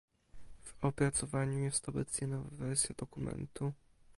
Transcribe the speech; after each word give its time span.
W 0.63 0.85
opracowaniu 0.85 1.59
jest 1.59 1.89
obecnie 1.89 2.27
nowa 2.27 2.49
wersja 2.51 2.95
dokumentu 2.97 3.71